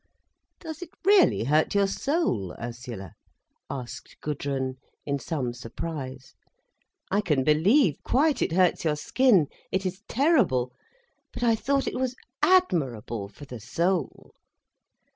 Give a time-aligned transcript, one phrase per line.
[0.59, 3.13] "Does it really hurt your soul, Ursula?"
[3.69, 6.33] asked Gudrun, in some surprise.
[7.11, 10.71] "I can believe quite it hurts your skin—it is terrible.
[11.31, 14.33] But I thought it was admirable for the soul."